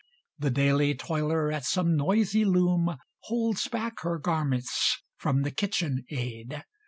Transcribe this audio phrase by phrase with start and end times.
[0.39, 6.63] The daily toiler at some noisy loom Holds back her garments from the kitchen aid.